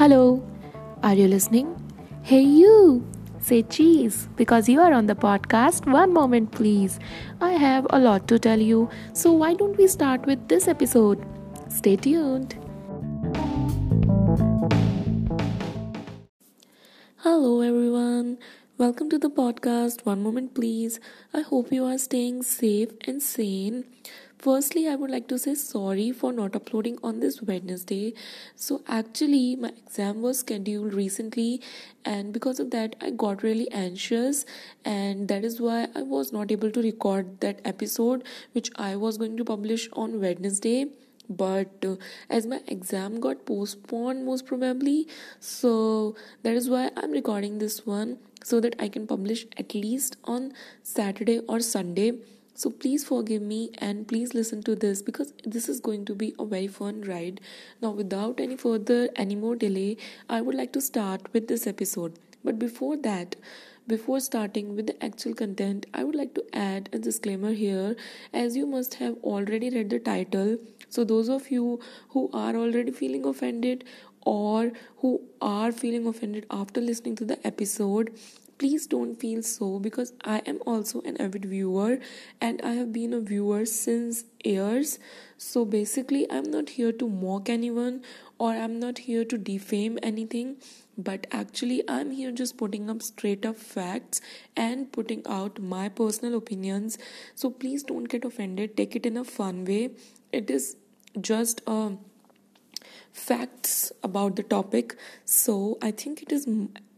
[0.00, 0.42] Hello,
[1.02, 1.66] are you listening?
[2.22, 3.06] Hey, you!
[3.38, 5.84] Say cheese because you are on the podcast.
[5.92, 6.98] One moment, please.
[7.42, 11.22] I have a lot to tell you, so why don't we start with this episode?
[11.68, 12.56] Stay tuned.
[17.16, 18.38] Hello, everyone.
[18.78, 20.06] Welcome to the podcast.
[20.06, 20.98] One moment, please.
[21.34, 23.84] I hope you are staying safe and sane.
[24.40, 28.14] Firstly, I would like to say sorry for not uploading on this Wednesday.
[28.56, 31.60] So, actually, my exam was scheduled recently,
[32.06, 34.46] and because of that, I got really anxious,
[34.82, 39.18] and that is why I was not able to record that episode which I was
[39.18, 40.86] going to publish on Wednesday
[41.28, 41.94] but uh,
[42.28, 45.06] as my exam got postponed most probably
[45.38, 50.16] so that is why i'm recording this one so that i can publish at least
[50.24, 50.52] on
[50.82, 52.10] saturday or sunday
[52.60, 56.34] so please forgive me and please listen to this because this is going to be
[56.38, 57.40] a very fun ride.
[57.80, 59.96] Now, without any further, any more delay,
[60.28, 62.18] I would like to start with this episode.
[62.44, 63.36] But before that,
[63.86, 67.96] before starting with the actual content, I would like to add a disclaimer here
[68.34, 70.58] as you must have already read the title.
[70.90, 71.80] So, those of you
[72.10, 73.84] who are already feeling offended
[74.22, 78.10] or who are feeling offended after listening to the episode,
[78.60, 81.98] please don't feel so because I am also an avid viewer
[82.42, 84.98] and I have been a viewer since years.
[85.38, 88.02] So basically, I'm not here to mock anyone
[88.38, 90.56] or I'm not here to defame anything,
[90.98, 94.20] but actually, I'm here just putting up straight up facts
[94.54, 96.98] and putting out my personal opinions.
[97.34, 99.92] So please don't get offended, take it in a fun way.
[100.32, 100.76] It is
[101.18, 101.96] just a
[103.12, 106.46] facts about the topic so i think it is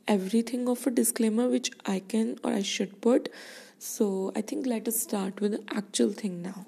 [0.07, 3.29] everything of a disclaimer which I can or I should put.
[3.79, 6.67] So I think let us start with the actual thing now.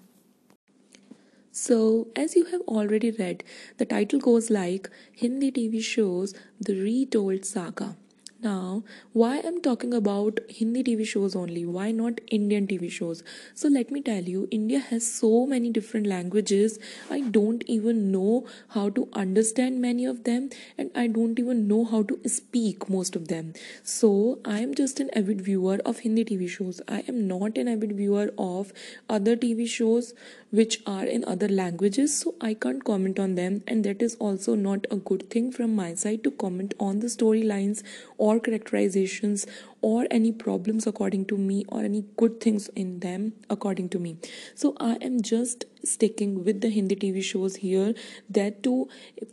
[1.56, 3.44] So, as you have already read,
[3.78, 7.96] the title goes like Hindi TV shows The Retold Saga.
[8.45, 11.64] Now, why I'm talking about Hindi TV shows only?
[11.64, 13.23] Why not Indian TV shows?
[13.55, 16.79] So, let me tell you, India has so many different languages.
[17.11, 21.86] I don't even know how to understand many of them, and I don't even know
[21.86, 23.55] how to speak most of them.
[23.83, 26.83] So, I am just an avid viewer of Hindi TV shows.
[26.86, 28.74] I am not an avid viewer of
[29.08, 30.13] other TV shows
[30.51, 34.55] which are in other languages, so I can't comment on them, and that is also
[34.55, 37.83] not a good thing from my side to comment on the storylines
[38.18, 39.46] or or characterizations
[39.80, 44.17] or any problems according to me or any good things in them according to me.
[44.55, 47.94] So i am just sticking with the hindi tv shows here
[48.39, 48.89] that too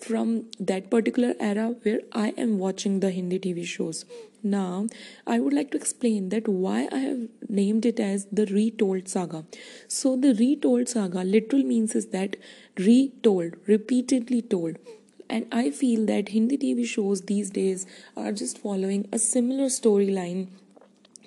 [0.08, 0.34] from
[0.72, 4.06] that particular era where i am watching the hindi tv shows.
[4.44, 4.88] Now
[5.28, 7.28] i would like to explain that why i have
[7.62, 9.46] named it as the retold saga.
[9.88, 12.36] So the retold saga literal means is that
[12.78, 14.78] retold repeatedly told
[15.32, 17.86] and I feel that Hindi TV shows these days
[18.18, 20.48] are just following a similar storyline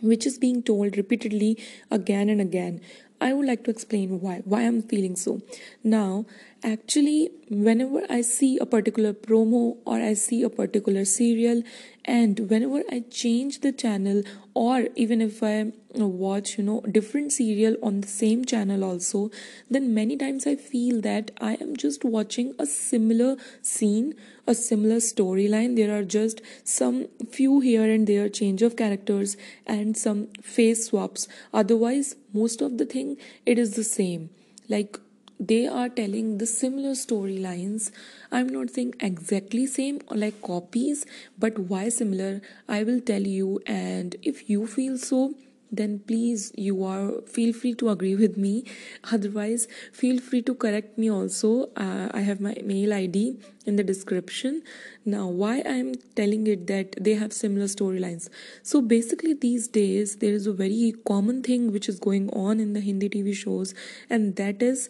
[0.03, 1.57] which is being told repeatedly
[1.91, 2.81] again and again.
[3.21, 5.41] I would like to explain why why I'm feeling so.
[5.83, 6.27] Now,
[6.73, 11.63] actually whenever I see a particular promo or I see a particular serial
[12.05, 14.23] and whenever I change the channel
[14.53, 19.31] or even if I watch you know different serial on the same channel also
[19.71, 24.15] then many times I feel that I am just watching a similar scene
[24.47, 25.77] a similar storyline.
[25.77, 31.29] There are just some few here and there change of characters and some face swaps.
[31.53, 33.17] Otherwise most of the thing
[33.47, 34.31] it is the same.
[34.69, 34.99] Like
[35.41, 37.91] they are telling the similar storylines.
[38.31, 41.07] I'm not saying exactly same or like copies
[41.39, 42.41] but why similar?
[42.69, 45.35] I will tell you and if you feel so
[45.73, 48.65] then please you are feel free to agree with me.
[49.13, 51.71] Otherwise feel free to correct me also.
[51.77, 54.63] Uh, i have my mail id in the description.
[55.05, 58.29] Now why i am telling it that they have similar storylines?
[58.63, 62.73] So basically these days there is a very common thing which is going on in
[62.73, 63.75] the hindi tv shows
[64.09, 64.89] and that is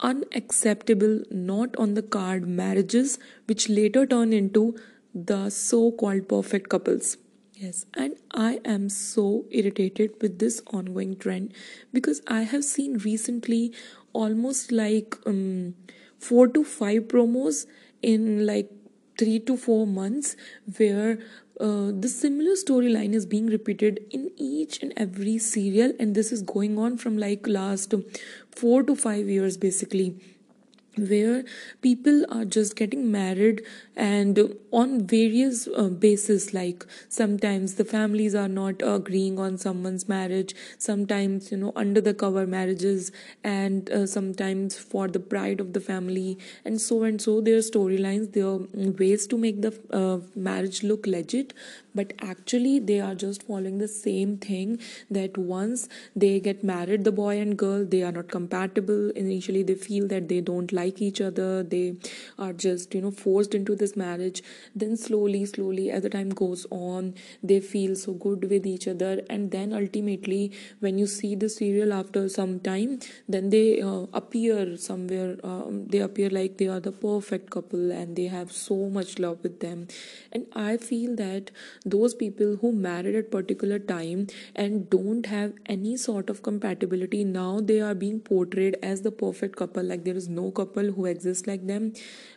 [0.00, 4.76] unacceptable, not on the card marriages, which later turn into
[5.14, 7.16] the so called perfect couples.
[7.54, 11.52] Yes, and I am so irritated with this ongoing trend
[11.92, 13.72] because I have seen recently
[14.12, 15.74] almost like um,
[16.18, 17.66] four to five promos
[18.02, 18.70] in like
[19.18, 20.36] three to four months
[20.76, 21.18] where
[21.60, 26.42] uh, the similar storyline is being repeated in each and every serial and this is
[26.42, 27.94] going on from like last
[28.50, 30.16] 4 to 5 years basically
[30.96, 31.44] where
[31.82, 33.62] people are just getting married
[33.96, 34.38] and
[34.72, 41.50] on various uh, basis like sometimes the families are not agreeing on someone's marriage sometimes
[41.52, 43.12] you know under the cover marriages
[43.42, 48.32] and uh, sometimes for the pride of the family and so and so their storylines
[48.32, 48.56] their
[48.98, 51.52] ways to make the uh, marriage look legit
[51.94, 54.78] but actually they are just following the same thing
[55.10, 59.10] that once they get married the boy and girl they are not compatible.
[59.10, 61.62] Initially they feel that they don't like each other.
[61.62, 61.96] They
[62.38, 64.42] are just you know forced into this marriage.
[64.74, 69.22] Then slowly slowly as the time goes on they feel so good with each other.
[69.30, 72.98] And then ultimately when you see the serial after some time
[73.28, 78.16] then they uh, appear somewhere um, they appear like they are the perfect couple and
[78.16, 79.86] they have so much love with them.
[80.32, 81.50] And i feel that
[81.84, 87.60] those people who married at particular time and don't have any sort of compatibility now
[87.60, 91.46] they are being portrayed as the perfect couple like there is no couple who exists
[91.46, 91.92] like them.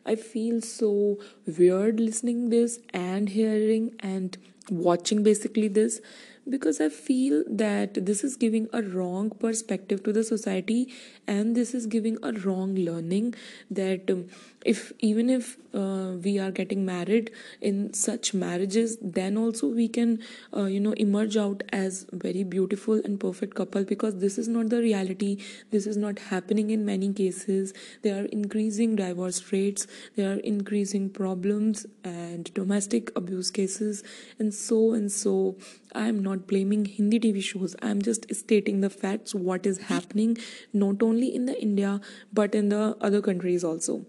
[0.05, 4.37] I feel so weird listening this and hearing and
[4.69, 6.01] watching basically this
[6.49, 10.93] because i feel that this is giving a wrong perspective to the society
[11.27, 13.33] and this is giving a wrong learning
[13.69, 14.25] that um,
[14.71, 17.31] if even if uh, we are getting married
[17.61, 20.19] in such marriages then also we can
[20.55, 24.69] uh, you know emerge out as very beautiful and perfect couple because this is not
[24.69, 25.37] the reality.
[25.71, 27.73] This is not happening in many cases.
[28.01, 29.87] There are increasing divorce rates.
[30.15, 34.03] There are increasing problems and domestic abuse cases
[34.39, 35.57] and so and so.
[35.95, 37.75] I am not blaming hindi tv shows.
[37.81, 40.37] I am just stating the facts what is happening
[40.73, 41.99] not only in the india
[42.33, 44.05] but in the other countries also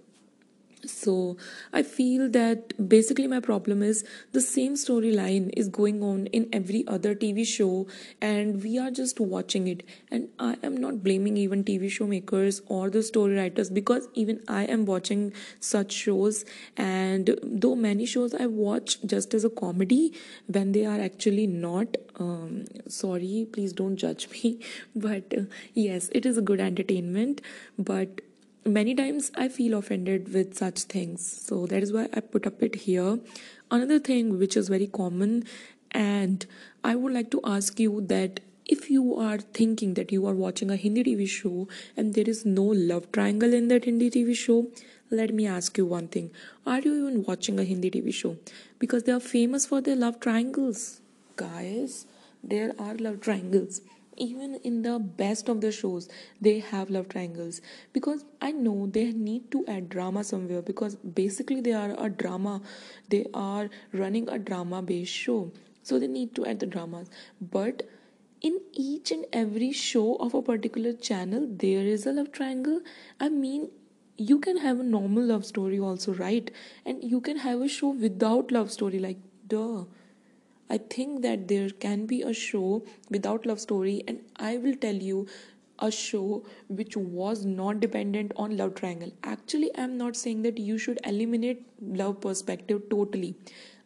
[0.86, 1.36] so
[1.72, 6.84] i feel that basically my problem is the same storyline is going on in every
[6.86, 7.86] other tv show
[8.20, 9.82] and we are just watching it.
[10.10, 14.40] And i am not blaming even tv show makers or the story writers because even
[14.48, 16.44] i am watching such shows
[16.76, 20.12] and though many shows i watch just as a comedy
[20.46, 24.60] when they are actually not um, sorry please don't judge me
[24.96, 25.42] but uh,
[25.74, 27.40] yes it is a good entertainment
[27.78, 28.20] but
[28.69, 31.26] many times I feel offended with such things.
[31.47, 33.19] So that is why I put up it here.
[33.70, 35.44] Another thing which is very common,
[35.91, 36.47] and
[36.85, 40.70] I would like to ask you that if you are thinking that you are watching
[40.70, 44.69] a Hindi TV show and there is no love triangle in that Hindi TV show,
[45.11, 46.31] let me ask you one thing.
[46.67, 48.37] Are you even watching a Hindi TV show?
[48.79, 51.00] Because they are famous for their love triangles.
[51.37, 52.06] Guys,
[52.43, 53.81] there are love triangles
[54.19, 56.09] even in the best of the shows
[56.41, 57.61] they have love triangles.
[57.93, 62.61] Because i know they need to add drama somewhere because basically they are a drama
[63.09, 65.53] they are running a drama based show.
[65.82, 67.09] So they need to add the dramas.
[67.41, 67.82] But
[68.41, 72.81] in each and every show of a particular channel there is a love triangle.
[73.20, 73.70] I mean
[74.17, 76.50] you can have a normal love story also right?
[76.85, 79.85] And you can have a show without love story like duh
[80.70, 84.94] I think that there can be a show without love story, and I will tell
[84.94, 85.26] you
[85.79, 89.12] a show which was not dependent on love triangle.
[89.23, 93.37] Actually, I'm not saying that you should eliminate love perspective totally.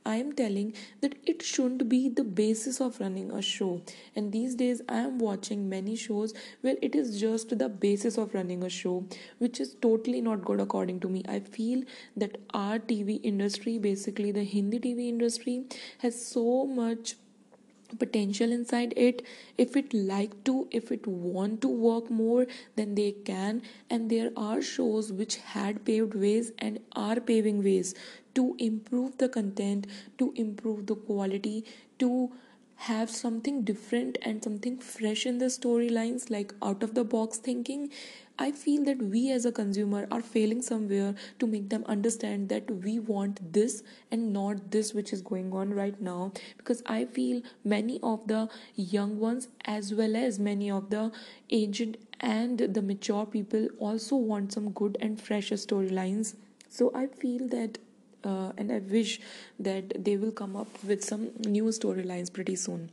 [0.05, 3.83] I am telling that it shouldn't be the basis of running a show.
[4.17, 8.35] And these days, I am watching many shows where it is just the basis of
[8.35, 9.07] running a show,
[9.39, 11.25] which is totally not good according to me.
[11.29, 11.83] I feel
[12.17, 15.65] that our TV industry, basically the Hindi TV industry,
[15.99, 17.17] has so much
[17.99, 19.23] potential inside it.
[19.59, 22.47] If it like to if it want to work more
[22.77, 23.63] then they can.
[23.91, 27.95] And there are shows which had paved ways and are paving ways
[28.35, 29.87] to improve the content
[30.19, 31.65] to improve the quality
[31.99, 32.33] to
[32.87, 37.91] have something different and something fresh in the storylines like out of the box thinking
[38.39, 42.71] i feel that we as a consumer are failing somewhere to make them understand that
[42.71, 47.43] we want this and not this which is going on right now because i feel
[47.65, 51.11] many of the young ones as well as many of the
[51.51, 56.35] aged and the mature people also want some good and fresh storylines
[56.69, 57.79] so i feel that
[58.25, 59.21] uh, and I wish
[59.59, 62.91] that they will come up with some new storylines pretty soon.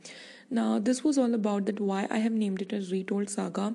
[0.50, 3.74] Now, this was all about that why I have named it as Retold Saga.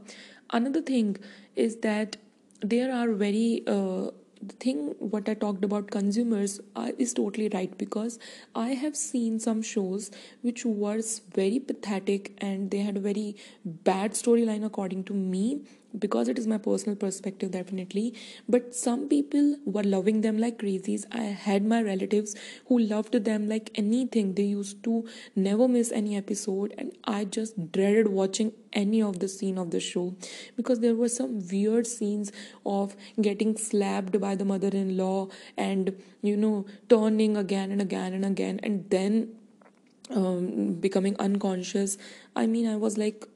[0.49, 1.17] Another thing
[1.55, 2.17] is that
[2.61, 7.75] there are very uh, the thing what I talked about consumers uh, is totally right
[7.77, 8.19] because
[8.53, 14.11] I have seen some shows which was very pathetic and they had a very bad
[14.11, 15.61] storyline according to me
[15.97, 18.13] because it is my personal perspective definitely.
[18.49, 21.05] But some people were loving them like crazies.
[21.11, 22.35] I had my relatives
[22.67, 24.33] who loved them like anything.
[24.33, 29.27] They used to never miss any episode and i just dreaded watching any of the
[29.27, 30.15] scene of the show.
[30.55, 32.31] Because there were some weird scenes
[32.65, 38.59] of getting slapped by the mother-in-law and you know turning again and again and again
[38.61, 39.29] and then
[40.11, 41.97] um, becoming unconscious.
[42.35, 43.27] I mean i was like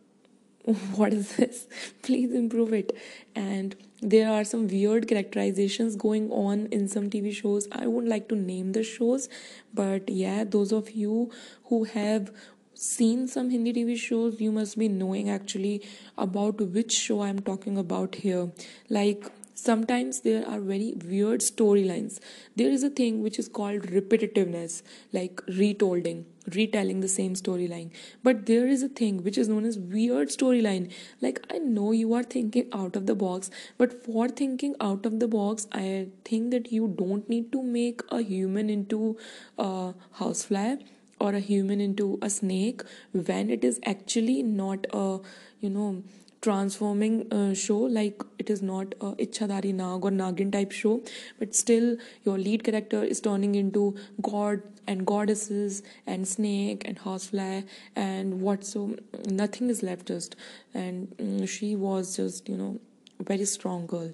[0.96, 1.67] what is this?
[2.01, 2.96] Please improve it.
[3.36, 7.67] And there are some weird characterizations going on in some tv shows.
[7.72, 9.29] I wouldn't like to name the shows
[9.74, 11.31] but yeah those of you
[11.65, 12.31] who have
[12.79, 15.81] seen some hindi tv shows you must be knowing actually
[16.17, 18.51] about which show i'm talking about here.
[18.89, 22.19] Like sometimes there are very weird storylines.
[22.55, 24.81] There is a thing which is called repetitiveness
[25.12, 26.24] like retolding
[26.55, 27.91] retelling the same storyline.
[28.24, 30.89] But there is a thing which is known as weird storyline.
[31.21, 35.19] Like i know you are thinking out of the box but for thinking out of
[35.19, 39.17] the box i think that you don't need to make a human into
[39.57, 40.77] a housefly
[41.19, 42.81] or a human into a snake
[43.13, 45.19] when it is actually not a
[45.59, 46.03] you know
[46.41, 51.01] transforming uh, show like it is not a ichhadari nag or nagin type show
[51.38, 53.83] but still your lead character is turning into
[54.21, 57.61] god and goddesses and snake and housefly
[57.95, 58.95] and what so
[59.41, 60.35] nothing is left just.
[60.73, 62.79] And um, she was just you know
[63.19, 64.11] very strong girl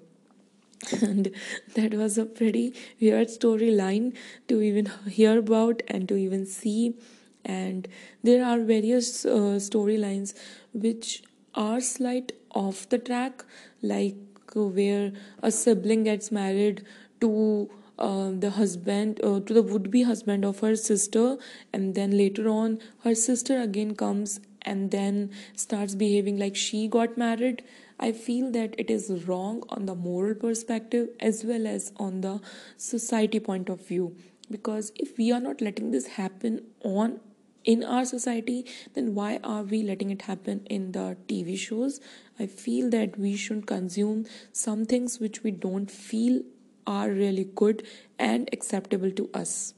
[0.92, 1.32] and
[1.76, 4.16] that was a pretty weird storyline
[4.48, 6.96] to even hear about and to even see.
[7.44, 7.88] And
[8.24, 10.34] there are various uh, storylines
[10.74, 11.24] which
[11.54, 13.44] are slight off the track
[13.82, 14.16] like
[14.54, 15.12] where
[15.44, 16.86] a sibling gets married
[17.22, 21.38] to uh, the husband uh, to the would-be husband of her sister.
[21.74, 27.18] And then later on her sister again comes and then starts behaving like she got
[27.18, 27.64] married
[28.00, 32.40] i feel that it is wrong on the moral perspective as well as on the
[32.78, 34.16] society point of view.
[34.52, 37.20] Because if we are not letting this happen on
[37.64, 42.00] in our society then why are we letting it happen in the tv shows?
[42.40, 46.42] I feel that we should consume some things which we don't feel
[46.86, 47.88] are really good
[48.20, 49.74] and acceptable to us.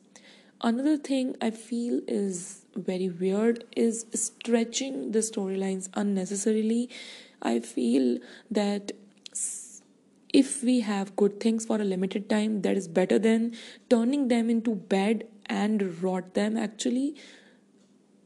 [0.59, 6.89] Another thing i feel is very weird is stretching the storylines unnecessarily
[7.41, 8.17] i feel
[8.49, 8.91] that
[10.33, 13.55] if we have good things for a limited time that is better than
[13.89, 17.15] turning them into bad and rot them actually.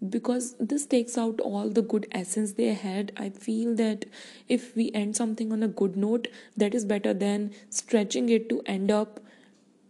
[0.09, 3.11] Because this takes out all the good essence they had.
[3.17, 4.05] I feel that
[4.49, 6.27] if we end something on a good note
[6.57, 9.19] that is better than stretching it to end up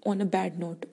[0.06, 0.86] on a bad note.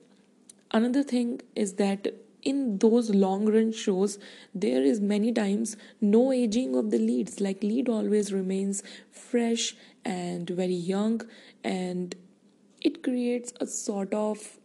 [0.71, 4.19] Another thing is that in those long run shows
[4.55, 7.41] there is many times no aging of the leads.
[7.41, 11.23] Like lead always remains fresh and very young
[11.65, 12.15] and
[12.81, 14.59] it creates a sort of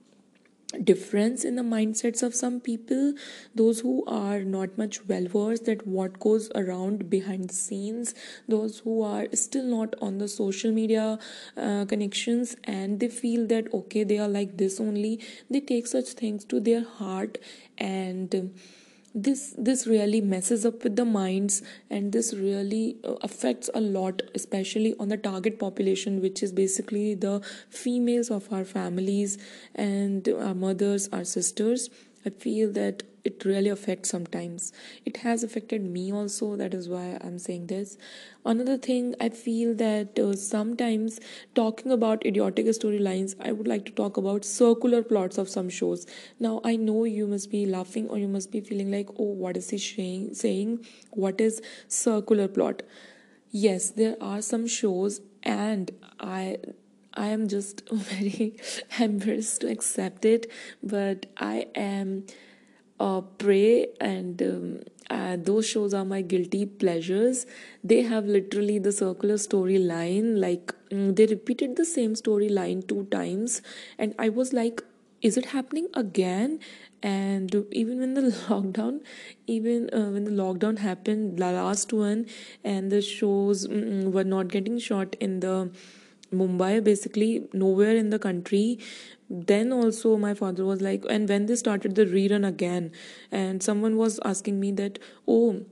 [0.84, 3.14] difference in the mindsets of some people
[3.56, 8.14] those who are not much well versed that what goes around behind the scenes
[8.48, 11.20] those who are still not on the social media
[11.58, 15.20] uh, connections and they feel that okay they are like this only.
[15.50, 17.38] They take such things to their heart
[17.78, 18.54] and
[19.14, 24.22] this this really messes up with the minds and this really uh, affects a lot
[24.34, 27.40] especially on the target population which is basically the
[27.70, 29.38] females of our families
[29.76, 31.90] and our mothers our sisters.
[32.26, 34.74] I feel that it really affects sometimes.
[35.06, 37.98] It has affected me also that is why i'm saying this.
[38.46, 41.20] Another thing i feel that uh, sometimes
[41.56, 46.06] talking about idiotic storylines i would like to talk about circular plots of some shows.
[46.40, 49.58] Now i know you must be laughing or you must be feeling like oh what
[49.58, 50.86] is he saying saying?
[51.12, 52.84] What is circular plot?
[53.52, 56.58] Yes there are some shows and i
[57.16, 58.58] I am just very
[59.00, 60.52] embarrassed to accept it,
[60.82, 62.26] but I am
[63.00, 67.46] uh, Prey and um, uh, those shows are my guilty pleasures.
[67.84, 73.62] They have literally the circular storyline, like mm, they repeated the same storyline two times,
[73.98, 74.84] and I was like,
[75.22, 76.60] is it happening again?
[77.02, 79.02] And even when the lockdown,
[79.48, 82.26] even uh, when the lockdown happened, the last one,
[82.64, 85.72] and the shows mm, were not getting shot in the
[86.34, 88.80] Mumbai, basically nowhere in the country.
[89.30, 92.92] Then also my father was like, and when they started the rerun again,
[93.32, 95.66] and someone was asking me that, oh,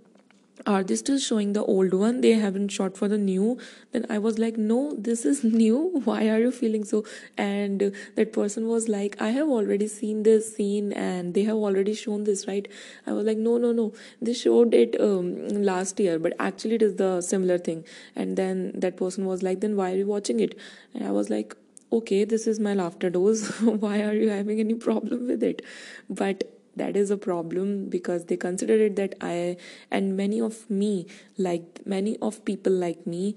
[0.65, 2.21] are they still showing the old one?
[2.21, 3.57] They haven't shot for the new.
[3.91, 6.01] Then i was like no this is new.
[6.05, 7.03] Why are you feeling so?
[7.37, 11.93] And that person was like i have already seen this scene and they have already
[11.93, 12.67] shown this right?
[13.07, 13.93] I was like no no no.
[14.21, 17.83] They showed it um, last year but actually it is the similar thing.
[18.15, 20.57] And then that person was like then why are you watching it?
[20.93, 21.55] And i was like
[21.93, 23.49] okay this is my laughter dose.
[23.61, 25.61] Why are you having any problem with it?
[26.09, 26.43] But
[26.75, 29.57] that is a problem because they consider it that i
[29.89, 31.05] and many of me
[31.37, 33.35] like many of people like me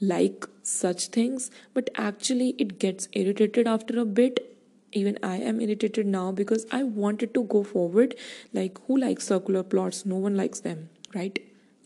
[0.00, 4.52] like such things but actually it gets irritated after a bit.
[4.92, 8.14] Even i am irritated now because i wanted to go forward.
[8.52, 10.06] Like who likes circular plots?
[10.06, 11.38] No one likes them right?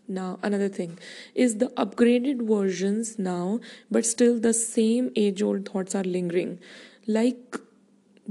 [0.07, 0.99] Now another thing
[1.35, 6.59] is the upgraded versions now but still the same age old thoughts are lingering.
[7.07, 7.57] Like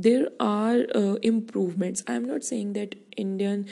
[0.08, 2.04] there are uh, improvements.
[2.08, 3.66] I'm not saying that indian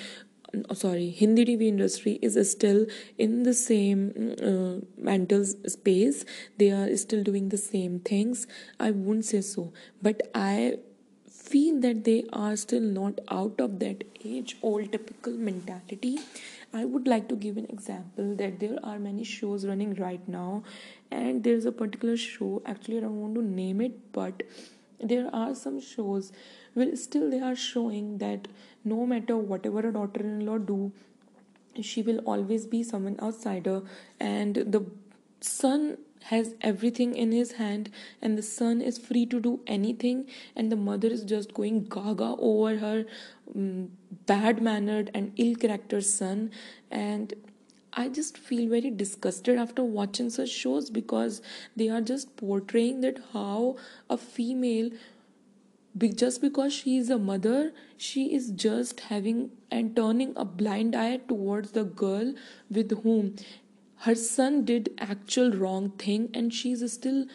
[0.54, 2.82] uh, sorry hindi tv industry is still
[3.18, 4.02] in the same
[4.50, 4.74] uh,
[5.12, 6.26] mental space.
[6.58, 8.46] They are still doing the same things.
[8.80, 9.72] I wouldn't say so.
[10.02, 10.78] But i
[11.48, 16.20] feel that they are still not out of that age old typical mentality.
[16.74, 20.64] I would like to give an example that there are many shows running right now.
[21.10, 24.44] And there's a particular show actually i don't want to name it but
[25.00, 26.32] there are some shows
[26.74, 28.48] where still they are showing that
[28.84, 30.92] no matter whatever a daughter-in-law do
[31.82, 33.82] she will always be someone outsider
[34.20, 34.84] and the
[35.42, 37.90] son has everything in his hand
[38.22, 40.26] and the son is free to do anything
[40.56, 43.06] and the mother is just going gaga over her
[43.56, 43.90] um,
[44.26, 46.52] bad mannered and ill character son
[46.90, 47.34] and
[47.98, 51.42] I just feel very disgusted after watching such shows because
[51.76, 53.76] they are just portraying that how
[54.10, 54.92] a female
[56.16, 61.18] just because she is a mother she is just having and turning a blind eye
[61.28, 62.34] towards the girl
[62.70, 63.36] with whom
[64.02, 67.26] her son did actual wrong thing and she is still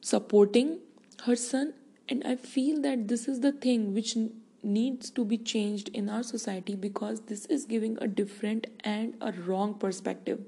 [0.00, 0.78] supporting
[1.26, 1.74] her son.
[2.08, 4.16] And i feel that this is the thing which
[4.64, 9.32] needs to be changed in our society because this is giving a different and a
[9.32, 10.40] wrong perspective.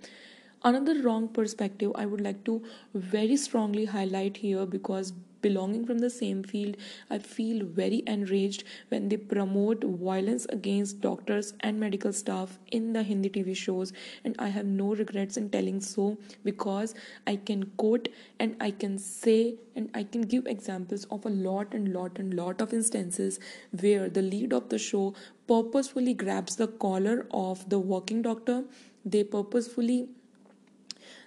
[0.64, 2.54] Another wrong perspective i would like to
[2.94, 5.12] very strongly highlight here because
[5.46, 6.76] belonging from the same field,
[7.10, 13.02] I feel very enraged when they promote violence against doctors and medical staff in the
[13.02, 13.92] Hindi TV shows.
[14.24, 16.94] And I have no regrets in telling so because
[17.26, 18.08] I can quote
[18.40, 22.34] and I can say and I can give examples of a lot and lot and
[22.34, 23.38] lot of instances
[23.80, 25.14] where the lead of the show
[25.46, 28.64] purposefully grabs the collar of the working doctor.
[29.04, 30.08] They purposefully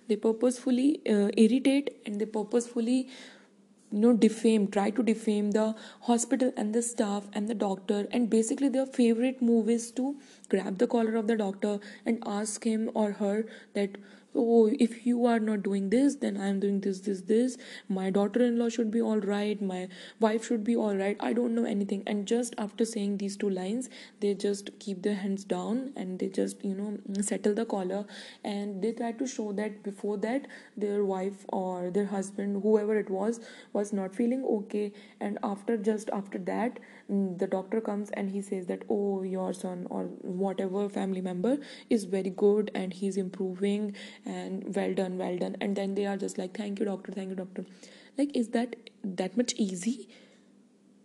[0.07, 3.07] they purposefully uh, irritate and they purposefully
[3.91, 8.07] you know defame try to defame the hospital and the staff and the doctor.
[8.11, 10.15] And basically their favorite move is to
[10.49, 13.97] grab the collar of the doctor and ask him or her that
[14.35, 17.57] oh if you are not doing this then i am doing this this this.
[17.87, 19.61] My daughter-in-law should be all right.
[19.61, 19.87] My
[20.19, 21.17] wife should be all right.
[21.19, 22.03] I don't know anything.
[22.07, 23.89] And just after saying these two lines
[24.19, 28.05] they just keep their hands down and they just you know settle the collar.
[28.43, 33.09] And they try to show that before that their wife or their husband whoever it
[33.09, 33.39] was
[33.73, 34.91] was not feeling okay.
[35.19, 39.87] And after just after that the doctor comes and he says that oh your son
[39.89, 40.03] or
[40.43, 41.57] whatever family member
[41.89, 43.95] is very good and he's improving
[44.25, 45.57] and well done well done.
[45.59, 47.65] And then they are just like thank you doctor thank you doctor.
[48.17, 50.07] Like is that that much easy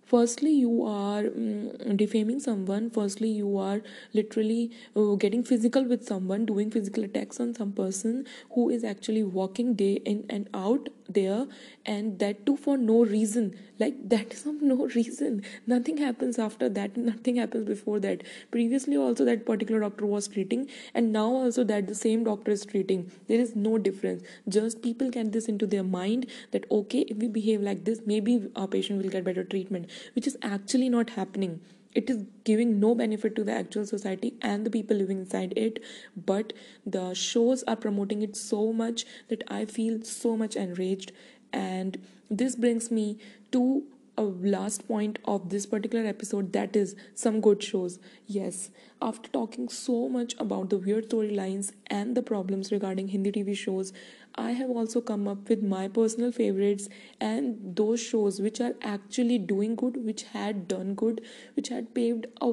[0.07, 2.91] firstly you are um, defaming someone.
[2.91, 3.81] Firstly you are
[4.13, 9.23] literally uh, getting physical with someone doing physical attacks on some person who is actually
[9.23, 11.47] walking day in and out there
[11.87, 13.55] and that too for no reason.
[13.79, 15.43] Like that is of no reason.
[15.67, 16.97] Nothing happens after that.
[16.97, 18.23] Nothing happens before that.
[18.51, 22.65] Previously also that particular doctor was treating and now also that the same doctor is
[22.65, 23.11] treating.
[23.29, 24.23] There is no difference.
[24.49, 28.51] Just people get this into their mind that okay if we behave like this maybe
[28.57, 31.61] our patient will get better treatment which is actually not happening.
[31.95, 35.83] It is giving no benefit to the actual society and the people living inside it.
[36.17, 36.53] But
[36.85, 41.13] the shows are promoting it so much that i feel so much enraged.
[41.53, 41.99] And
[42.31, 43.19] this brings me
[43.53, 43.85] to
[44.17, 47.99] a last point of this particular episode that is some good shows.
[48.27, 48.71] Yes
[49.05, 53.93] after talking so much about the weird storylines and the problems regarding hindi tv shows
[54.37, 56.89] I have also come up with my personal favorites
[57.21, 61.21] and those shows which are actually doing good, which had done good,
[61.55, 62.53] which had paved a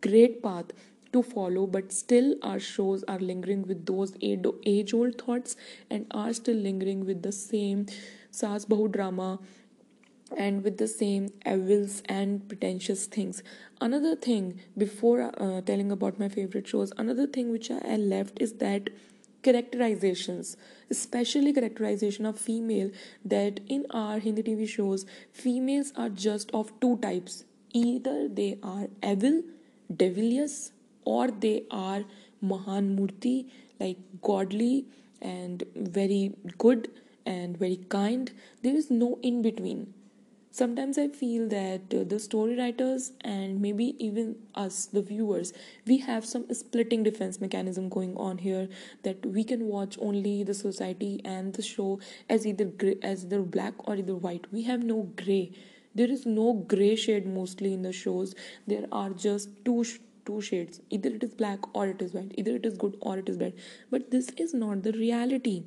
[0.00, 0.66] great path
[1.12, 5.56] to follow, but still our shows are lingering with those age old thoughts
[5.90, 7.86] and are still lingering with the same
[8.30, 9.40] Saas Bahu drama
[10.36, 13.42] and with the same evils and pretentious things.
[13.80, 18.52] Another thing before uh, telling about my favorite shows another thing which i left is
[18.54, 18.90] that
[19.42, 20.56] characterizations
[20.90, 22.90] especially characterization of female
[23.24, 25.06] that in our hindi tv shows
[25.44, 27.44] females are just of two types.
[27.72, 29.42] Either they are evil
[30.02, 30.72] devilious
[31.04, 32.04] or they are
[32.40, 33.36] mahan murti
[33.78, 34.86] like godly
[35.20, 36.90] and very good
[37.24, 38.32] and very kind.
[38.62, 39.94] There is no in between
[40.60, 45.52] sometimes i feel that uh, the story writers and maybe even us the viewers
[45.86, 48.68] we have some splitting defense mechanism going on here
[49.02, 53.40] that we can watch only the society and the show as either gray, as either
[53.42, 54.46] black or either white.
[54.52, 55.52] We have no gray.
[55.94, 58.34] There is no gray shade mostly in the shows.
[58.66, 60.80] There are just two sh- two shades.
[60.90, 62.32] Either it is black or it is white.
[62.36, 63.54] Either it is good or it is bad.
[63.90, 65.64] But this is not the reality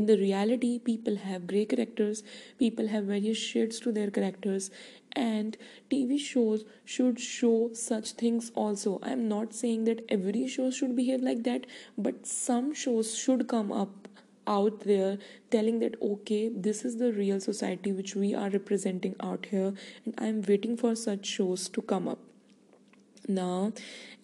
[0.00, 2.22] in the reality people have gray characters
[2.58, 4.70] people have various shades to their characters
[5.12, 5.56] and
[5.90, 8.98] tv shows should show such things also.
[9.02, 13.72] I'm not saying that every show should behave like that but some shows should come
[13.72, 14.08] up
[14.46, 15.18] out there
[15.50, 19.72] telling that okay this is the real society which we are representing out here
[20.04, 22.20] and i'm waiting for such shows to come up
[23.28, 23.72] now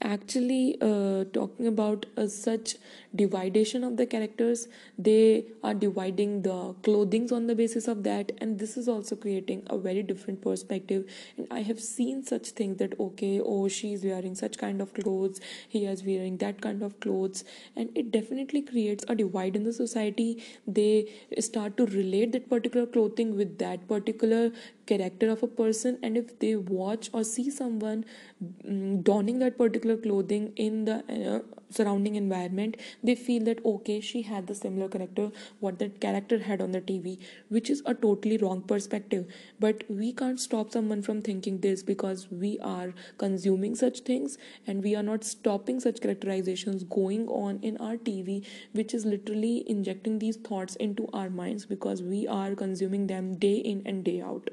[0.04, 2.74] actually uh, talking about uh, such
[3.14, 4.66] dividation of the characters
[4.98, 9.62] they are dividing the clothings on the basis of that and this is also creating
[9.70, 11.04] a very different perspective.
[11.36, 15.40] And i have seen such things that okay oh she's wearing such kind of clothes
[15.68, 17.44] he is wearing that kind of clothes
[17.76, 20.42] and it definitely creates a divide in the society.
[20.66, 24.50] They start to relate that particular clothing with that particular
[24.86, 28.04] character of a person and if they watch or see someone
[28.42, 34.22] mm, donning that particular clothing in the uh, surrounding environment they feel that okay she
[34.22, 38.36] had the similar character what that character had on the tv which is a totally
[38.36, 39.26] wrong perspective.
[39.60, 44.82] But we can't stop someone from thinking this because we are consuming such things and
[44.82, 50.18] we are not stopping such characterizations going on in our tv which is literally injecting
[50.18, 54.50] these thoughts into our minds because we are consuming them day in and day out.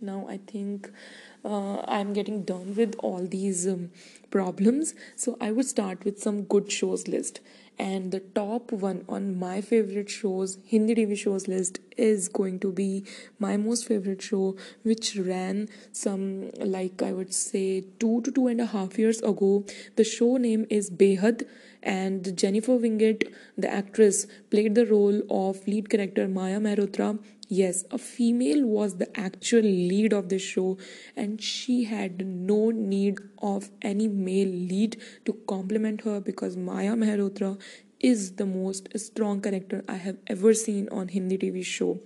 [0.00, 0.90] Now i think
[1.44, 3.90] uh, i'm getting done with all these um,
[4.30, 4.94] problems.
[5.16, 7.40] So i would start with some good shows list.
[7.80, 12.72] And the top one on my favorite shows hindi tv shows list is going to
[12.72, 13.04] be
[13.38, 18.60] my most favorite show which ran some like i would say two to two and
[18.60, 19.64] a half years ago.
[19.96, 21.46] The show name is behad
[21.82, 27.18] and jennifer winget the actress played the role of lead character maya mehrotra
[27.50, 30.76] Yes, a female was the actual lead of the show,
[31.16, 37.58] and she had no need of any male lead to complement her because Maya Mehrotra
[38.00, 42.00] is the most strong character I have ever seen on Hindi TV show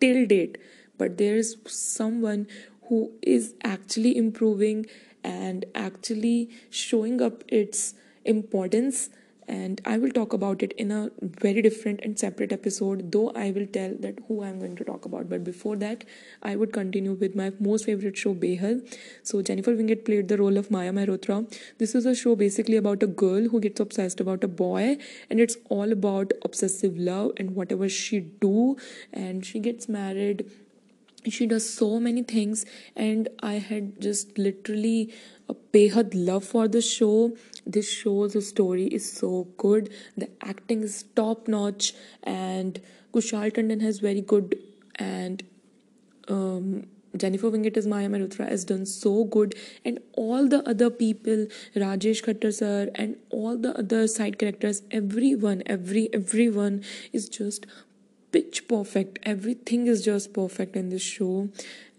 [0.00, 0.56] till date.
[0.96, 2.46] But there is someone
[2.88, 4.86] who is actually improving
[5.24, 7.94] and actually showing up its
[8.28, 9.08] importance
[9.48, 13.50] and I will talk about it in a very different and separate episode, though I
[13.52, 15.28] will tell that who I'm going to talk about.
[15.28, 16.04] But before that,
[16.42, 18.82] I would continue with my most favorite show, Behad.
[19.22, 21.48] So, Jennifer Winget played the role of Maya Mehrotra.
[21.78, 24.96] This is a show basically about a girl who gets obsessed about a boy,
[25.30, 28.76] and it's all about obsessive love and whatever she do,
[29.12, 30.50] and she gets married
[31.32, 32.64] she does so many things.
[32.94, 35.12] And i had just literally
[35.48, 37.36] a behad love for the show.
[37.66, 39.90] This show the story is so good.
[40.16, 42.80] The acting is top notch and
[43.12, 44.58] kushal tandon has very good.
[44.96, 45.42] And
[46.28, 46.86] um,
[47.16, 52.22] Jennifer Winget as Maya Mehrotra has done so good, and all the other people, Rajesh
[52.24, 57.66] Khattar sir, and all the other side characters, everyone, every everyone is just
[58.36, 59.18] pitch perfect.
[59.22, 61.48] Everything is just perfect in this show,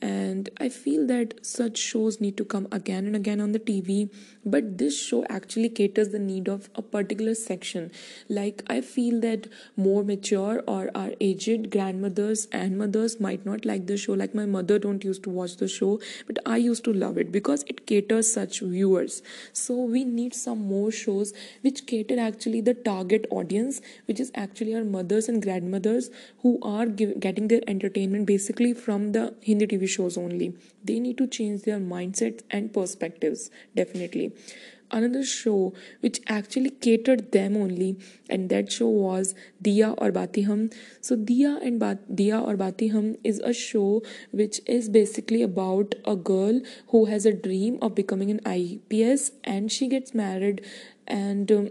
[0.02, 4.10] and i feel that such shows need to come again and again on the tv
[4.54, 7.92] but this show actually caters the need of a particular section.
[8.30, 13.88] Like i feel that more mature or our aged grandmothers and mothers might not like
[13.88, 14.14] the show.
[14.14, 17.32] Like my mother don't used to watch the show but i used to love it
[17.32, 19.22] because it caters such viewers.
[19.52, 24.76] So we need some more shows which cater actually the target audience which is actually
[24.76, 26.10] our mothers and grandmothers
[26.42, 30.56] who are give, getting their entertainment basically from the hindi tv shows only.
[30.84, 34.34] They need to change their mindsets and perspectives, definitely.
[34.90, 37.98] Another show which actually catered them only,
[38.30, 40.70] and that show was Diya Aur Baati Hum.
[41.02, 46.16] So, Diya and ba- Diya Aur Baati is a show which is basically about a
[46.16, 50.64] girl who has a dream of becoming an IPS and she gets married
[51.06, 51.70] and um,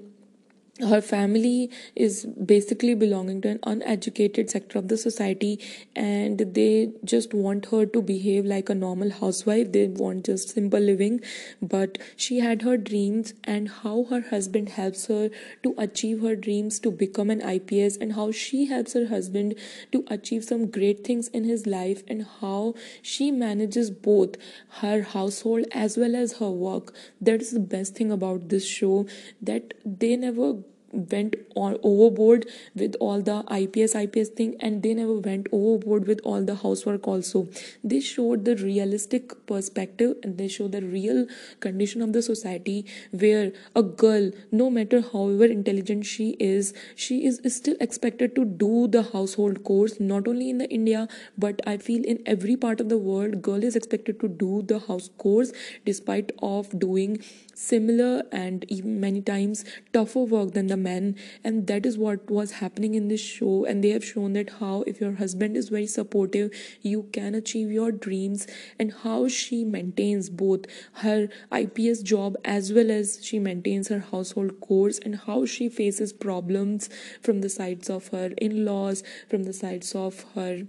[0.81, 5.59] her family is basically belonging to an uneducated sector of the society
[5.95, 9.73] and they just want her to behave like a normal housewife.
[9.73, 11.23] They want just simple living.
[11.63, 15.31] But she had her dreams and how her husband helps her
[15.63, 19.55] to achieve her dreams to become an ips and how she helps her husband
[19.93, 24.37] to achieve some great things in his life and how she manages both
[24.81, 26.95] her household as well as her work.
[27.19, 29.07] That is the best thing about this show
[29.41, 30.57] that they never
[30.97, 36.21] went on overboard with all the ips ips thing and they never went overboard with
[36.25, 37.49] all the housework also.
[37.85, 41.27] They showed the realistic perspective and they show the real
[41.61, 47.41] condition of the society where a girl no matter however intelligent she is she is
[47.57, 51.07] still expected to do the household chores not only in the india
[51.39, 54.79] but i feel in every part of the world girl is expected to do the
[54.89, 55.53] house chores
[55.85, 57.19] despite of doing
[57.55, 61.15] similar and even many times tougher work than the men.
[61.45, 63.55] And that is what was happening in this show.
[63.65, 66.51] And they have shown that how if your husband is very supportive
[66.83, 68.47] you can achieve your dreams.
[68.79, 70.67] And how she maintains both
[71.05, 71.29] her
[71.61, 76.89] ips job as well as she maintains her household chores and how she faces problems
[77.23, 80.67] from the sides of her in-laws from the sides of her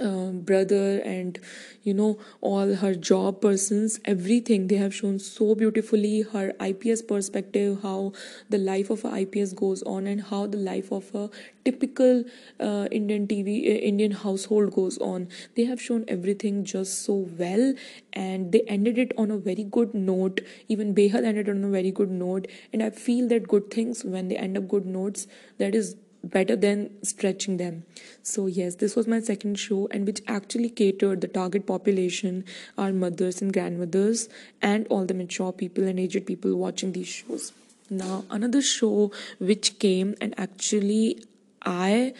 [0.00, 1.38] um, brother and
[1.82, 4.68] you know all her job persons everything.
[4.68, 8.12] They have shown so beautifully her ips perspective how
[8.48, 11.28] the life of a ips goes on and how the life of a
[11.64, 12.24] typical
[12.60, 15.28] uh, indian tv uh, indian household goes on.
[15.56, 17.74] They have shown everything just so well
[18.12, 20.40] and they ended it on a very good note.
[20.68, 22.46] Even behad ended on a very good note.
[22.72, 25.26] And i feel that good things when they end up good notes
[25.58, 27.84] that is better than stretching them.
[28.22, 32.44] So yes this was my second show and which actually catered the target population
[32.76, 34.28] our mothers and grandmothers
[34.60, 37.52] and all the mature people and aged people watching these shows.
[37.88, 41.24] Now another show which came and actually
[41.62, 42.14] i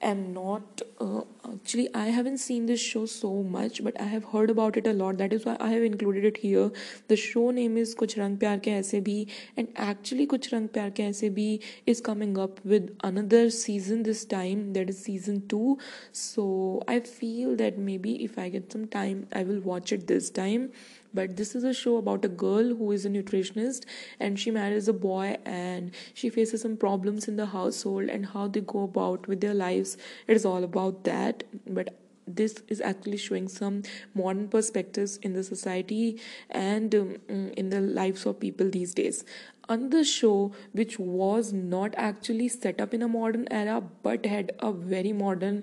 [0.00, 4.50] am not uh, actually i haven't seen this show so much but i have heard
[4.50, 5.18] about it a lot.
[5.18, 6.70] That is why i have included it here.
[7.08, 9.16] The show name is kuch rang pyar ke aise bhi
[9.56, 11.48] and actually kuch rang pyar ke aise bhi
[11.94, 15.78] is coming up with another season this time that is season 2
[16.24, 16.48] so
[16.96, 20.70] i feel that maybe if i get some time i will watch it this time.
[21.14, 23.84] But this is a show about a girl who is a nutritionist
[24.18, 28.48] and she marries a boy and she faces some problems in the household and how
[28.48, 29.96] they go about with their lives.
[30.26, 31.33] It is all about that
[31.66, 31.94] but
[32.26, 33.82] this is actually showing some
[34.14, 36.18] modern perspectives in the society
[36.48, 39.24] and um, in the lives of people these days
[39.68, 44.72] another show which was not actually set up in a modern era but had a
[44.72, 45.62] very modern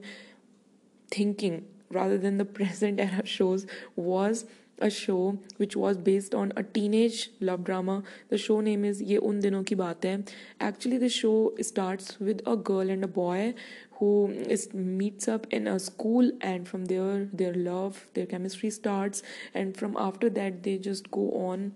[1.09, 4.45] thinking rather than the present era shows was
[4.81, 8.01] a show which was based on a teenage love drama.
[8.29, 10.23] The show name is Ye Un Dino Ki Baat Hai.
[10.59, 13.53] Actually, the show starts with a girl and a boy
[14.01, 14.11] who
[14.57, 19.77] is meets up in a school, and from there, their love, their chemistry starts, and
[19.77, 21.73] from after that, they just go on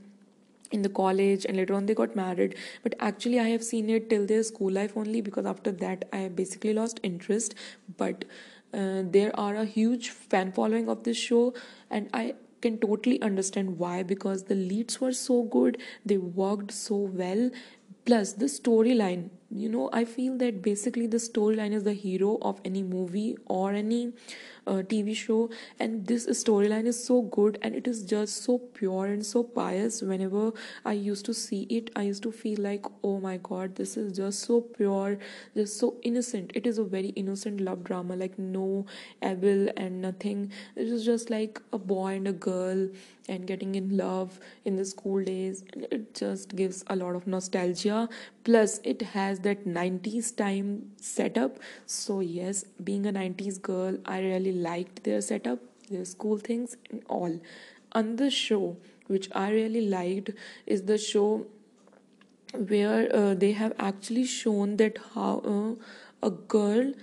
[0.72, 2.56] in the college and later on they got married.
[2.84, 6.28] But actually i have seen it till their school life only because after that i
[6.28, 7.56] basically lost interest.
[7.98, 8.26] But
[8.74, 11.54] uh, there are a huge fan following of this show
[11.90, 16.96] and i can totally understand why because the leads were so good they worked so
[16.96, 17.50] well.
[18.06, 22.60] Plus the storyline you know i feel that basically the storyline is the hero of
[22.66, 24.12] any movie or any
[24.68, 25.50] uh, tv show.
[25.80, 30.02] And this storyline is so good and it is just so pure and so pious.
[30.02, 30.52] Whenever
[30.84, 34.18] i used to see it i used to feel like oh my god this is
[34.18, 35.18] just so pure
[35.56, 36.52] just so innocent.
[36.56, 38.86] It is a very innocent love drama like no
[39.24, 40.52] evil and nothing.
[40.76, 42.90] It is just like a boy and a girl
[43.28, 45.64] and getting in love in the school days.
[45.74, 48.10] And it just gives a lot of nostalgia
[48.46, 51.58] plus it has that 90s time setup.
[51.86, 57.04] So yes being a 90s girl i really liked their setup their school things and
[57.10, 57.40] all.
[57.94, 58.78] Another show
[59.08, 60.32] which i really liked
[60.66, 61.46] is the show
[62.54, 66.94] where uh, they have actually shown that how uh, a girl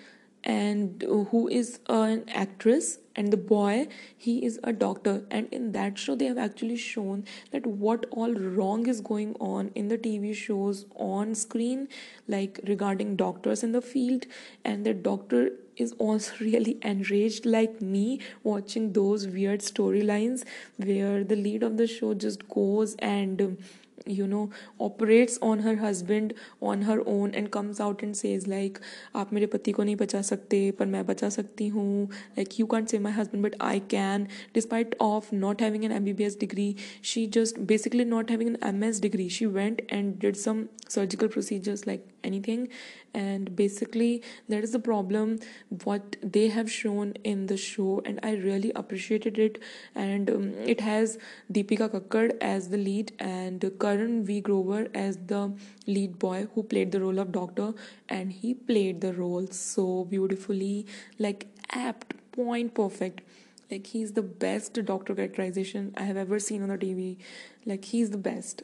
[0.44, 5.24] and uh, who is an actress and the boy he is a doctor.
[5.30, 9.70] And in that show they have actually shown that what all wrong is going on
[9.74, 11.88] in the tv shows on screen
[12.28, 14.26] like regarding doctors in the field.
[14.64, 20.44] And the doctor is also really enraged like me watching those weird storylines
[20.76, 23.58] where the lead of the show just goes and um,
[24.05, 28.79] you know operates on her husband on her own and comes out and says like
[29.15, 32.89] आप मेरे पति को नहीं बचा सकते पर मैं बचा सकती हूँ like you can't
[32.89, 37.65] save my husband but I can despite of not having an MBBS degree she just
[37.67, 42.68] basically not having an MS degree she went and did some surgical procedures like anything.
[43.14, 45.38] And basically that is the problem
[45.84, 49.60] what they have shown in the show and i really appreciated it.
[49.94, 51.18] And um, it has
[51.52, 54.40] dipika kakar as the lead and karan v.
[54.40, 55.52] Grover as the
[55.86, 57.74] lead boy who played the role of doctor
[58.08, 60.86] and he played the role so beautifully
[61.18, 63.22] like apt point perfect.
[63.70, 67.16] Like he's the best doctor characterization i have ever seen on the tv
[67.64, 68.62] like he's the best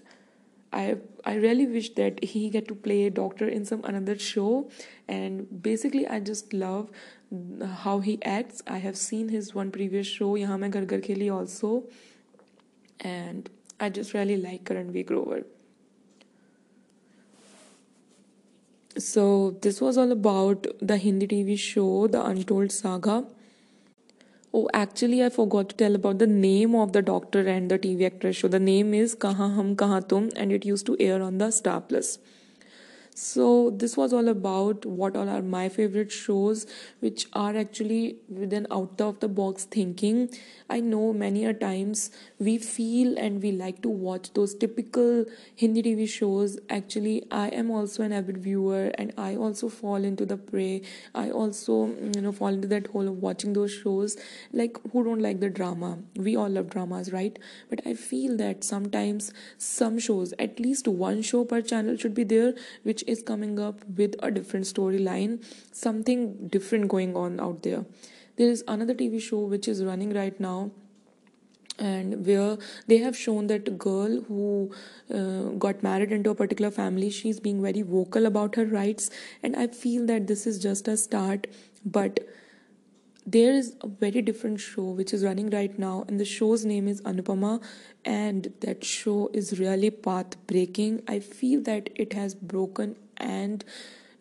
[0.73, 4.71] I I really wish that he get to play a doctor in some another show.
[5.09, 6.91] And basically I just love
[7.33, 8.63] uh, how he acts.
[8.67, 11.85] I have seen his one previous show Yahan Main Ghar Ghar Kheli also.
[13.01, 13.49] And
[13.81, 15.45] I just really like Karanveer Grover.
[18.99, 23.25] So this was all about the Hindi TV show The Untold Saga.
[24.53, 28.07] Oh, actually, I forgot to tell about the name of the doctor and the TV
[28.07, 28.49] actress show.
[28.49, 31.83] The name is Kaha Hum Kaha Tum, and it used to air on the Star
[31.83, 32.19] Plus.
[33.21, 36.67] So, this was all about what all are my favorite shows,
[37.01, 40.31] which are actually within out of the box thinking.
[40.71, 45.25] I know many a times we feel and we like to watch those typical
[45.57, 46.61] Hindi TV shows.
[46.71, 50.83] Actually, I am also an avid viewer and I also fall into the prey.
[51.13, 54.17] I also, you know, fall into that hole of watching those shows.
[54.53, 55.99] Like, who don't like the drama?
[56.17, 57.37] We all love dramas, right?
[57.69, 62.25] But I feel that sometimes some shows, at least one show per channel, should be
[62.25, 67.85] there which is coming up with a different storyline, something different going on out there.
[68.37, 70.71] There is another TV show which is running right now
[71.79, 74.71] and where they have shown that girl who
[75.15, 79.11] uh, got married into a particular family she's being very vocal about her rights
[79.43, 81.47] and i feel that this is just a start
[81.85, 82.19] but
[83.33, 86.89] there is a very different show which is running right now and the show's name
[86.89, 87.63] is anupama
[88.05, 93.65] and that show is really path breaking i feel that it has broken and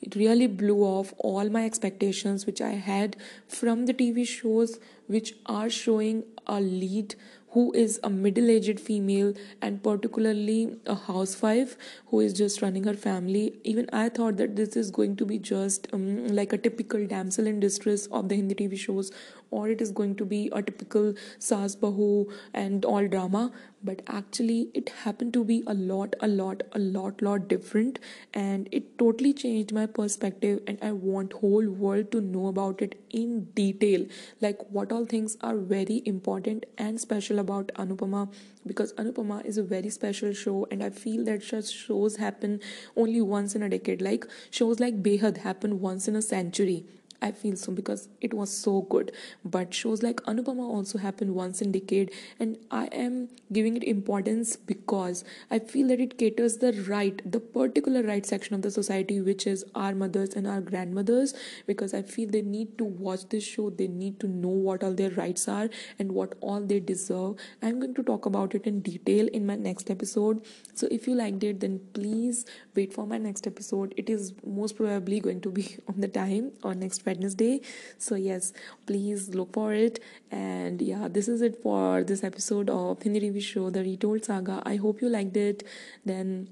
[0.01, 3.15] it really blew off all my expectations which i had
[3.47, 7.15] from the tv shows which are showing a lead
[7.57, 11.75] who is a middle aged female and particularly a housewife
[12.09, 13.45] who is just running her family.
[13.63, 17.47] Even I thought that this is going to be just um, like a typical damsel
[17.47, 19.11] in distress of the Hindi TV shows
[19.51, 23.51] or it is going to be a typical Saas Bahu and all drama.
[23.83, 27.99] But actually, it happened to be a lot, a lot, a lot, lot different,
[28.33, 30.61] and it totally changed my perspective.
[30.65, 34.05] And I want whole world to know about it in detail,
[34.41, 38.33] like what all things are very important and special about Anupama,
[38.65, 42.59] because Anupama is a very special show, and I feel that such shows happen
[42.95, 44.01] only once in a decade.
[44.01, 46.85] Like shows like Behad happen once in a century
[47.21, 49.11] I feel so because it was so good.
[49.43, 54.55] But shows like Anupama also happen once in decade, and I am giving it importance
[54.55, 59.19] because I feel that it caters the right, the particular right section of the society,
[59.21, 61.33] which is our mothers and our grandmothers.
[61.65, 64.93] Because I feel they need to watch this show, they need to know what all
[64.93, 67.35] their rights are and what all they deserve.
[67.61, 70.45] I'm going to talk about it in detail in my next episode.
[70.73, 73.93] So if you liked it, then please wait for my next episode.
[73.97, 77.61] It is most probably going to be on the time or next Wednesday.
[77.97, 78.53] So, yes,
[78.85, 79.99] please look for it.
[80.31, 84.61] And yeah, this is it for this episode of Hindi TV show, The Retold Saga.
[84.65, 85.63] I hope you liked it.
[86.05, 86.49] Then,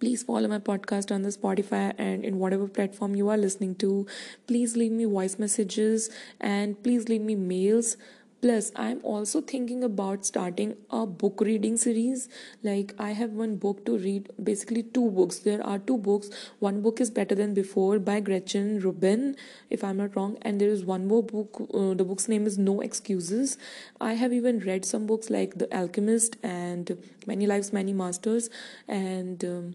[0.00, 4.06] please follow my podcast on the spotify and in whatever platform you are listening to
[4.46, 6.08] please leave me voice messages
[6.40, 7.98] and please leave me mails
[8.42, 12.28] plus i'm also thinking about starting a book reading series.
[12.62, 15.40] Like i have one book to read basically two books.
[15.40, 16.30] There are two books.
[16.58, 19.36] One book is better than before by gretchen rubin
[19.68, 20.36] if i'm not wrong.
[20.42, 23.58] And there is one more book uh, the book's name is no excuses.
[24.00, 28.50] I have even read some books like the alchemist and many lives many masters
[28.88, 29.74] and um,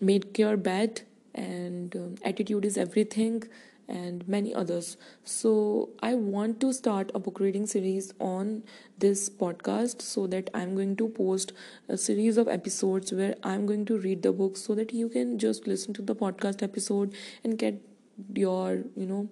[0.00, 1.02] made cure bad
[1.34, 3.44] and um, attitude is everything
[3.90, 4.96] and many others.
[5.24, 8.62] So, I want to start a book reading series on
[8.98, 11.52] this podcast so that I'm going to post
[11.88, 15.38] a series of episodes where I'm going to read the book so that you can
[15.38, 17.80] just listen to the podcast episode and get
[18.34, 19.28] your, you know,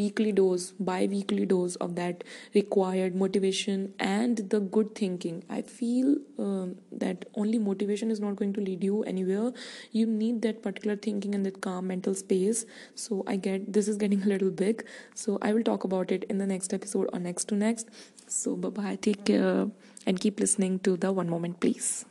[0.00, 5.42] weekly dose bi-weekly dose of that required motivation and the good thinking.
[5.48, 9.52] I feel um, that only motivation is not going to lead you anywhere.
[9.92, 12.64] You need that particular thinking and that calm mental space.
[12.94, 14.86] So i get this is getting a little big.
[15.14, 17.88] So i will talk about it in the next episode or next to next.
[18.26, 19.66] So bye bye take care
[20.06, 22.09] and keep listening to the one moment please